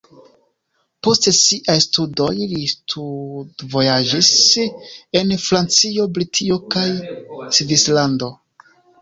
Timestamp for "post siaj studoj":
1.07-2.29